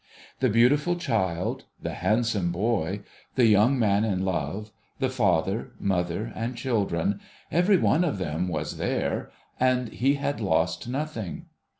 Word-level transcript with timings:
The 0.39 0.49
beautiful 0.49 0.95
child, 0.95 1.65
the 1.79 1.93
handsome 1.93 2.51
boy, 2.51 3.01
the 3.35 3.45
young 3.45 3.77
man 3.77 4.03
in 4.03 4.25
love, 4.25 4.71
the 4.97 5.11
father, 5.11 5.73
mother, 5.79 6.31
and 6.33 6.57
children: 6.57 7.19
every 7.51 7.77
one 7.77 8.03
of 8.03 8.17
them 8.17 8.47
was 8.47 8.77
there, 8.77 9.29
and 9.59 9.89
he 9.89 10.15
had 10.15 10.41
lost 10.41 10.87
nothing. 10.89 11.45